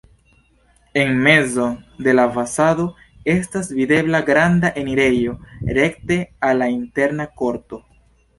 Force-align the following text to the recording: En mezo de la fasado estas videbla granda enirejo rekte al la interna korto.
En 0.95 1.15
mezo 1.19 1.65
de 2.05 2.15
la 2.15 2.25
fasado 2.37 2.95
estas 3.35 3.69
videbla 3.81 4.23
granda 4.31 4.73
enirejo 4.83 5.37
rekte 5.81 6.19
al 6.49 6.63
la 6.63 6.71
interna 6.81 7.29
korto. 7.43 7.81